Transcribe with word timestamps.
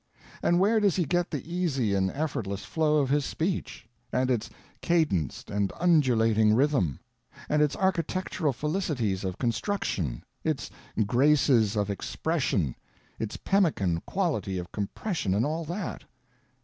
And 0.41 0.59
where 0.59 0.79
does 0.79 0.95
he 0.95 1.05
get 1.05 1.29
the 1.29 1.47
easy 1.47 1.93
and 1.93 2.09
effortless 2.09 2.65
flow 2.65 2.97
of 3.01 3.11
his 3.11 3.23
speech? 3.23 3.87
and 4.11 4.31
its 4.31 4.49
cadenced 4.81 5.51
and 5.51 5.71
undulating 5.79 6.55
rhythm? 6.55 6.99
and 7.47 7.61
its 7.61 7.75
architectural 7.75 8.51
felicities 8.51 9.23
of 9.23 9.37
construction, 9.37 10.23
its 10.43 10.71
graces 11.05 11.75
of 11.75 11.91
expression, 11.91 12.73
its 13.19 13.37
pemmican 13.37 14.01
quality 14.07 14.57
of 14.57 14.71
compression, 14.71 15.35
and 15.35 15.45
all 15.45 15.65
that? 15.65 16.05